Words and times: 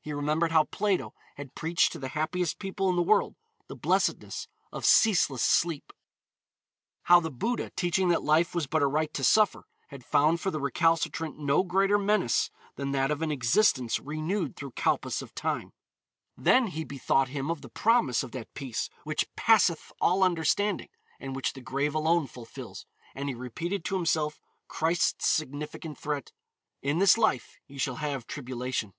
He 0.00 0.14
remembered 0.14 0.52
how 0.52 0.64
Plato 0.64 1.12
had 1.34 1.54
preached 1.54 1.92
to 1.92 1.98
the 1.98 2.08
happiest 2.08 2.58
people 2.58 2.88
in 2.88 2.96
the 2.96 3.02
world 3.02 3.36
the 3.66 3.76
blessedness 3.76 4.48
of 4.72 4.86
ceaseless 4.86 5.42
sleep; 5.42 5.92
how 7.02 7.20
the 7.20 7.30
Buddha, 7.30 7.72
teaching 7.76 8.08
that 8.08 8.22
life 8.22 8.54
was 8.54 8.66
but 8.66 8.80
a 8.80 8.86
right 8.86 9.12
to 9.12 9.22
suffer, 9.22 9.66
had 9.88 10.02
found 10.06 10.40
for 10.40 10.50
the 10.50 10.60
recalcitrant 10.60 11.38
no 11.38 11.62
greater 11.62 11.98
menace 11.98 12.50
than 12.76 12.92
that 12.92 13.10
of 13.10 13.20
an 13.20 13.30
existence 13.30 13.98
renewed 13.98 14.56
through 14.56 14.70
kalpas 14.70 15.20
of 15.20 15.34
time. 15.34 15.74
Then 16.38 16.68
he 16.68 16.84
bethought 16.84 17.28
him 17.28 17.50
of 17.50 17.60
the 17.60 17.68
promise 17.68 18.22
of 18.22 18.32
that 18.32 18.54
peace 18.54 18.88
which 19.04 19.28
passeth 19.36 19.92
all 20.00 20.22
understanding, 20.24 20.88
and 21.20 21.36
which 21.36 21.52
the 21.52 21.60
grave 21.60 21.94
alone 21.94 22.26
fulfills, 22.28 22.86
and 23.14 23.28
he 23.28 23.34
repeated 23.34 23.84
to 23.84 23.94
himself 23.96 24.40
Christ's 24.68 25.28
significant 25.28 25.98
threat, 25.98 26.32
"In 26.80 26.98
this 26.98 27.18
life 27.18 27.58
ye 27.66 27.76
shall 27.76 27.96
have 27.96 28.26
tribulation." 28.26 28.94